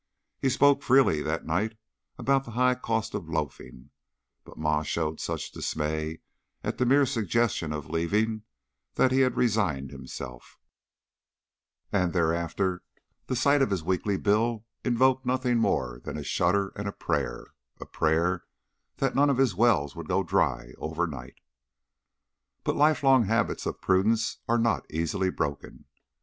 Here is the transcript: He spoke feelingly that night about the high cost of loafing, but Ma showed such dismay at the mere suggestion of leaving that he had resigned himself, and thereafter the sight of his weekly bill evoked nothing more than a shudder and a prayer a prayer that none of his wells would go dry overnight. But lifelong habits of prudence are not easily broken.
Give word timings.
He 0.39 0.49
spoke 0.49 0.81
feelingly 0.81 1.21
that 1.21 1.45
night 1.45 1.77
about 2.17 2.43
the 2.43 2.49
high 2.57 2.73
cost 2.73 3.13
of 3.13 3.29
loafing, 3.29 3.91
but 4.43 4.57
Ma 4.57 4.81
showed 4.81 5.19
such 5.19 5.51
dismay 5.51 6.21
at 6.63 6.79
the 6.79 6.87
mere 6.87 7.05
suggestion 7.05 7.71
of 7.71 7.87
leaving 7.87 8.41
that 8.95 9.11
he 9.11 9.19
had 9.19 9.37
resigned 9.37 9.91
himself, 9.91 10.57
and 11.91 12.13
thereafter 12.13 12.81
the 13.27 13.35
sight 13.35 13.61
of 13.61 13.69
his 13.69 13.83
weekly 13.83 14.17
bill 14.17 14.65
evoked 14.83 15.23
nothing 15.23 15.59
more 15.59 16.01
than 16.03 16.17
a 16.17 16.23
shudder 16.23 16.73
and 16.75 16.87
a 16.87 16.91
prayer 16.91 17.53
a 17.79 17.85
prayer 17.85 18.45
that 18.97 19.13
none 19.13 19.29
of 19.29 19.37
his 19.37 19.53
wells 19.53 19.95
would 19.95 20.07
go 20.07 20.23
dry 20.23 20.71
overnight. 20.79 21.35
But 22.63 22.75
lifelong 22.75 23.25
habits 23.25 23.67
of 23.67 23.79
prudence 23.81 24.39
are 24.49 24.57
not 24.57 24.87
easily 24.89 25.29
broken. 25.29 25.85